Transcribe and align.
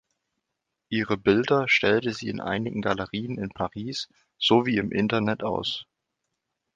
Ihre 0.89 1.15
Bilder 1.15 1.67
stellte 1.67 2.11
sie 2.11 2.27
in 2.29 2.41
einigen 2.41 2.81
Galerien 2.81 3.37
in 3.37 3.51
Paris 3.51 4.09
sowie 4.39 4.77
im 4.77 4.91
Internet 4.91 5.43
aus. 5.43 5.85